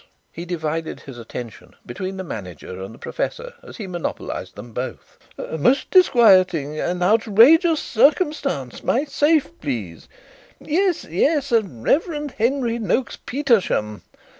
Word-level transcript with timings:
He 0.31 0.45
divided 0.45 1.01
his 1.01 1.19
attention 1.19 1.75
between 1.85 2.17
the 2.17 2.23
manager 2.23 2.81
and 2.81 2.91
the 2.91 2.97
professor 2.97 3.53
as 3.61 3.77
he 3.77 3.85
monopolized 3.85 4.55
them 4.55 4.71
both. 4.73 5.19
"A 5.37 5.59
most 5.59 5.91
disquieting 5.91 6.71
and 6.79 7.03
and 7.03 7.03
outrageous 7.03 7.79
circumstance. 7.79 8.83
My 8.83 9.03
safe, 9.03 9.55
please 9.61 10.09
yes, 10.59 11.03
yes, 11.05 11.51
Rev. 11.51 12.31
Henry 12.39 12.79
Noakes 12.79 13.15
Petersham. 13.17 14.01